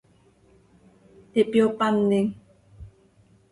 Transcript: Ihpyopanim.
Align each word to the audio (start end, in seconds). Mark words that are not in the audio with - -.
Ihpyopanim. 1.39 2.27